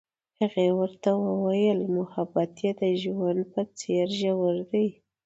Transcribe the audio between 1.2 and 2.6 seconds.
وویل محبت